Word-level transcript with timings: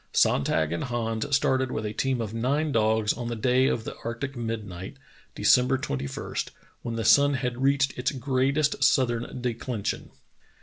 Sonntag 0.13 0.71
and 0.71 0.85
Hans 0.85 1.35
started 1.35 1.71
with 1.71 1.85
a 1.85 1.93
team 1.93 2.21
of 2.21 2.33
nine 2.33 2.71
dogs 2.71 3.13
on 3.13 3.27
the 3.27 3.35
day 3.35 3.67
of 3.67 3.83
the 3.83 3.95
arctic 4.03 4.35
midnight, 4.35 4.97
December 5.35 5.77
21, 5.77 6.35
when 6.81 6.95
the 6.95 7.05
sun 7.05 7.35
had 7.35 7.61
reached 7.61 7.95
its 7.99 8.09
greatest 8.11 8.83
southern 8.83 9.39
declension. 9.43 10.09